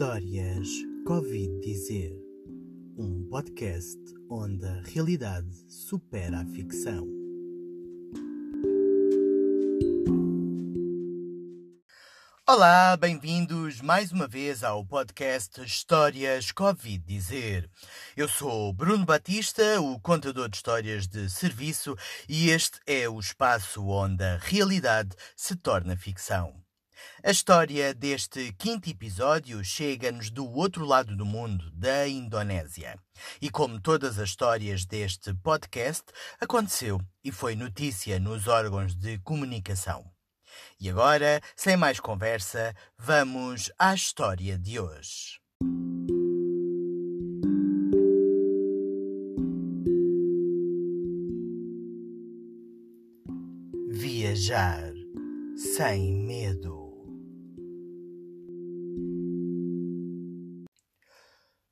[0.00, 0.68] Histórias
[1.04, 2.16] Covid Dizer
[2.96, 3.98] um podcast
[4.30, 7.04] onde a realidade supera a ficção.
[12.46, 17.68] Olá, bem-vindos mais uma vez ao podcast Histórias Covid Dizer.
[18.16, 21.96] Eu sou Bruno Batista, o contador de histórias de serviço,
[22.28, 26.67] e este é o espaço onde a realidade se torna ficção.
[27.22, 32.98] A história deste quinto episódio chega-nos do outro lado do mundo, da Indonésia.
[33.40, 36.04] E como todas as histórias deste podcast,
[36.40, 40.04] aconteceu e foi notícia nos órgãos de comunicação.
[40.80, 45.38] E agora, sem mais conversa, vamos à história de hoje.
[53.90, 54.92] Viajar
[55.56, 56.87] sem medo.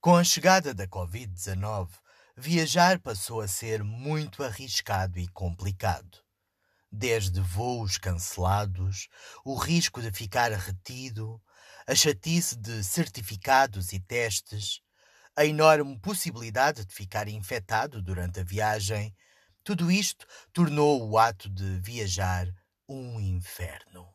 [0.00, 1.88] Com a chegada da Covid-19,
[2.36, 6.18] viajar passou a ser muito arriscado e complicado.
[6.90, 9.08] Desde voos cancelados,
[9.44, 11.42] o risco de ficar retido,
[11.84, 14.80] a chatice de certificados e testes,
[15.34, 19.12] a enorme possibilidade de ficar infectado durante a viagem,
[19.64, 22.46] tudo isto tornou o ato de viajar
[22.88, 24.08] um inferno.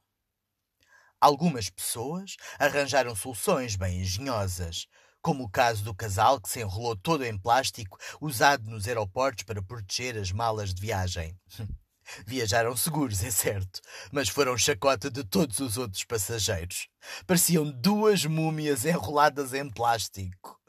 [1.20, 4.88] Algumas pessoas arranjaram soluções bem engenhosas,
[5.24, 9.64] como o caso do casal que se enrolou todo em plástico usado nos aeroportos para
[9.64, 11.36] proteger as malas de viagem.
[12.28, 13.80] Viajaram seguros, é certo,
[14.12, 16.90] mas foram chacota de todos os outros passageiros.
[17.26, 20.60] Pareciam duas múmias enroladas em plástico.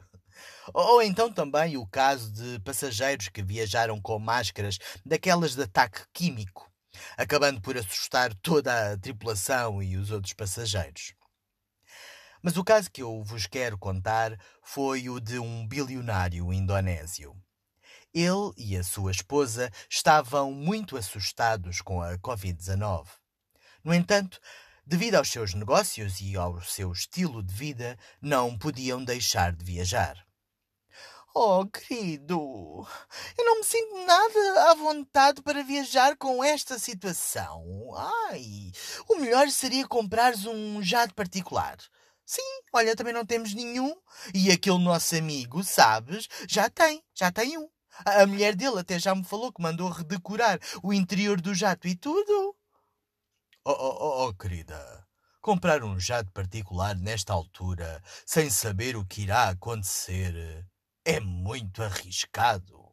[0.73, 6.71] Ou então também o caso de passageiros que viajaram com máscaras daquelas de ataque químico,
[7.17, 11.13] acabando por assustar toda a tripulação e os outros passageiros.
[12.45, 17.35] Mas o caso que eu vos quero contar foi o de um bilionário indonésio.
[18.13, 23.07] Ele e a sua esposa estavam muito assustados com a Covid-19.
[23.83, 24.39] No entanto,
[24.85, 30.23] devido aos seus negócios e ao seu estilo de vida, não podiam deixar de viajar.
[31.33, 32.87] Oh, querido,
[33.39, 37.65] eu não me sinto nada à vontade para viajar com esta situação.
[38.29, 38.71] Ai,
[39.09, 41.77] o melhor seria comprares um jato particular.
[42.25, 42.41] Sim,
[42.73, 43.95] olha, também não temos nenhum.
[44.33, 47.69] E aquele nosso amigo, sabes, já tem, já tem um.
[48.03, 51.95] A mulher dele até já me falou que mandou redecorar o interior do jato e
[51.95, 52.55] tudo.
[53.63, 55.07] Oh, oh, oh, oh querida,
[55.41, 60.67] comprar um jato particular nesta altura, sem saber o que irá acontecer,
[61.05, 62.84] é muito arriscado.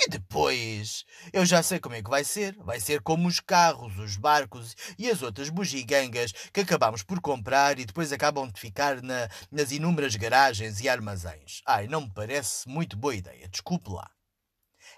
[0.00, 2.56] E depois, eu já sei como é que vai ser.
[2.58, 7.78] Vai ser como os carros, os barcos e as outras bugigangas que acabamos por comprar
[7.78, 11.62] e depois acabam de ficar na, nas inúmeras garagens e armazéns.
[11.66, 13.48] Ai, não me parece muito boa ideia.
[13.48, 14.10] Desculpe lá.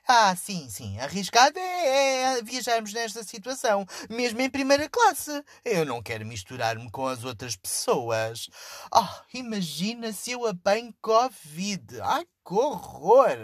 [0.07, 0.99] Ah, sim, sim.
[0.99, 5.43] Arriscado é, é viajarmos nesta situação, mesmo em primeira classe.
[5.65, 8.49] Eu não quero misturar-me com as outras pessoas.
[8.93, 12.01] Oh, imagina se eu apanho Covid.
[12.03, 13.39] Ai, que horror!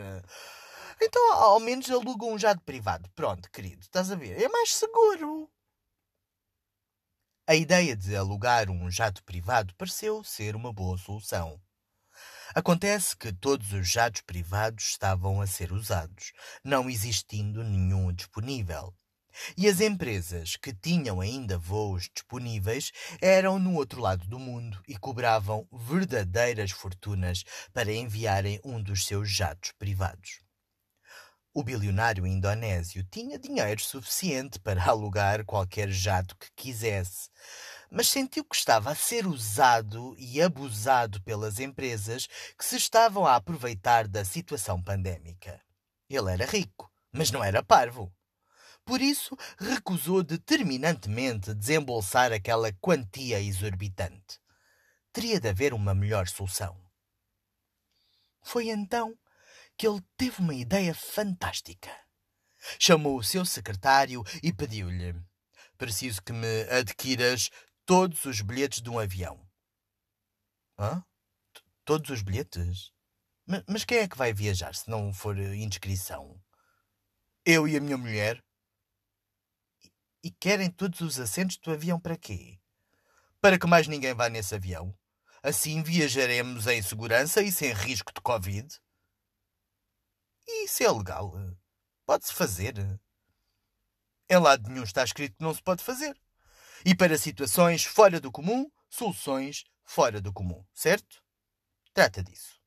[1.02, 3.08] Então, ao menos aluga um jato privado.
[3.14, 4.40] Pronto, querido, estás a ver?
[4.40, 5.50] É mais seguro.
[7.46, 11.60] A ideia de alugar um jato privado pareceu ser uma boa solução.
[12.54, 18.94] Acontece que todos os jatos privados estavam a ser usados, não existindo nenhum disponível.
[19.56, 24.98] E as empresas que tinham ainda voos disponíveis eram no outro lado do mundo e
[24.98, 30.40] cobravam verdadeiras fortunas para enviarem um dos seus jatos privados.
[31.52, 37.28] O bilionário indonésio tinha dinheiro suficiente para alugar qualquer jato que quisesse,
[37.90, 43.34] mas sentiu que estava a ser usado e abusado pelas empresas que se estavam a
[43.34, 45.60] aproveitar da situação pandémica.
[46.08, 48.14] Ele era rico, mas não era parvo.
[48.84, 54.38] Por isso, recusou determinantemente desembolsar aquela quantia exorbitante.
[55.12, 56.80] Teria de haver uma melhor solução.
[58.41, 59.18] Foi então
[59.80, 61.91] que ele teve uma ideia fantástica.
[62.78, 65.15] Chamou o seu secretário e pediu-lhe:
[65.78, 67.48] Preciso que me adquiras
[67.86, 69.42] todos os bilhetes de um avião.
[70.78, 71.03] Hã?
[71.82, 72.92] Todos os bilhetes?
[73.48, 76.38] M mas quem é que vai viajar se não for inscrição?
[77.42, 78.44] Eu e a minha mulher.
[79.82, 82.60] E, e querem todos os assentos do avião para quê?
[83.41, 84.94] Para que mais ninguém vá nesse avião.
[85.42, 88.78] Assim viajaremos em segurança e sem risco de Covid.
[90.52, 91.32] E isso é legal.
[92.04, 92.74] Pode-se fazer.
[94.28, 96.20] Em lado nenhum está escrito que não se pode fazer.
[96.84, 101.22] E para situações fora do comum, soluções fora do comum, certo?
[101.94, 102.60] Trata disso.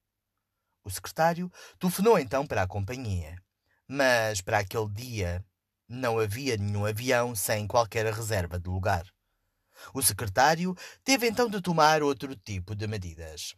[0.82, 3.38] O secretário telefonou então para a companhia,
[3.86, 5.46] mas para aquele dia
[5.90, 9.06] não havia nenhum avião sem qualquer reserva de lugar.
[9.94, 13.56] O secretário teve então de tomar outro tipo de medidas.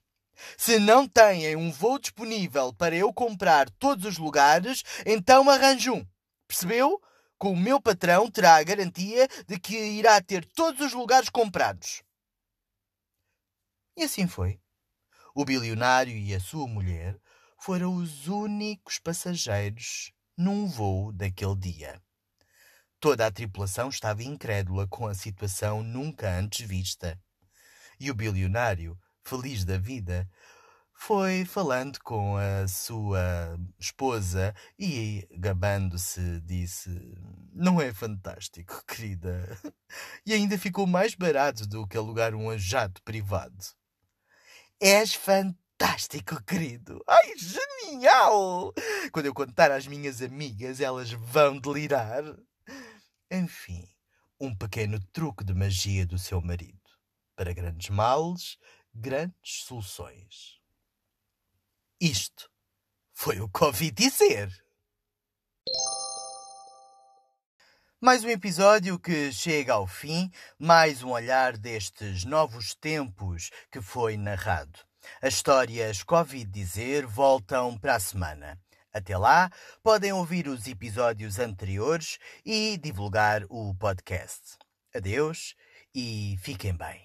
[0.57, 6.07] Se não têm um voo disponível para eu comprar todos os lugares, então arranjo um.
[6.47, 7.01] Percebeu?
[7.37, 12.01] Com o meu patrão terá a garantia de que irá ter todos os lugares comprados.
[13.97, 14.59] E assim foi.
[15.33, 17.19] O bilionário e a sua mulher
[17.59, 22.01] foram os únicos passageiros num voo daquele dia.
[22.99, 27.19] Toda a tripulação estava incrédula com a situação nunca antes vista.
[27.99, 30.29] E o bilionário, feliz da vida,
[30.93, 36.89] foi falando com a sua esposa e, gabando-se, disse:
[37.53, 39.59] Não é fantástico, querida?
[40.25, 43.65] E ainda ficou mais barato do que alugar um jato privado.
[44.79, 47.03] És fantástico, querido!
[47.07, 48.73] Ai, genial!
[49.11, 52.23] Quando eu contar às minhas amigas, elas vão delirar.
[53.31, 53.87] Enfim,
[54.39, 56.79] um pequeno truque de magia do seu marido.
[57.35, 58.57] Para grandes males,
[58.95, 60.59] grandes soluções.
[61.99, 62.49] Isto
[63.13, 64.49] foi o ouvi dizer.
[67.99, 74.15] Mais um episódio que chega ao fim, mais um olhar destes novos tempos que foi
[74.15, 74.79] narrado.
[75.21, 78.59] As histórias Covid dizer voltam para a semana.
[78.93, 79.51] Até lá,
[79.83, 84.57] podem ouvir os episódios anteriores e divulgar o podcast.
[84.93, 85.55] Adeus
[85.93, 87.04] e fiquem bem.